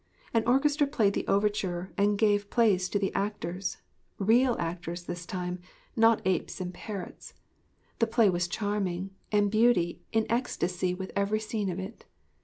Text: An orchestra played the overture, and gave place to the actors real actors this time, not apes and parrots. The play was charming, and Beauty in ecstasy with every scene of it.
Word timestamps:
An 0.33 0.43
orchestra 0.47 0.87
played 0.87 1.13
the 1.13 1.27
overture, 1.27 1.93
and 1.95 2.17
gave 2.17 2.49
place 2.49 2.89
to 2.89 2.97
the 2.97 3.13
actors 3.13 3.77
real 4.17 4.55
actors 4.57 5.03
this 5.03 5.27
time, 5.27 5.59
not 5.95 6.23
apes 6.25 6.59
and 6.59 6.73
parrots. 6.73 7.35
The 7.99 8.07
play 8.07 8.27
was 8.27 8.47
charming, 8.47 9.11
and 9.31 9.51
Beauty 9.51 10.01
in 10.11 10.25
ecstasy 10.27 10.95
with 10.95 11.11
every 11.15 11.39
scene 11.39 11.69
of 11.69 11.77
it. 11.77 12.05